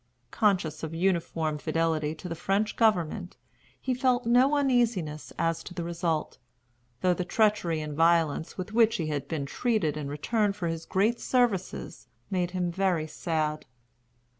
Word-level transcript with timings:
Conscious 0.31 0.81
of 0.81 0.95
uniform 0.95 1.59
fidelity 1.59 2.15
to 2.15 2.27
the 2.27 2.33
French 2.33 2.75
government, 2.75 3.37
he 3.79 3.93
felt 3.93 4.25
no 4.25 4.55
uneasiness 4.55 5.31
as 5.37 5.61
to 5.61 5.75
the 5.75 5.83
result, 5.83 6.39
though 7.01 7.13
the 7.13 7.23
treachery 7.23 7.81
and 7.81 7.93
violence 7.95 8.57
with 8.57 8.73
which 8.73 8.95
he 8.95 9.05
had 9.05 9.27
been 9.27 9.45
treated 9.45 9.95
in 9.97 10.07
return 10.07 10.53
for 10.53 10.67
his 10.67 10.87
great 10.87 11.19
services 11.19 12.07
made 12.31 12.49
him 12.49 12.71
very 12.71 13.05
sad. 13.05 13.67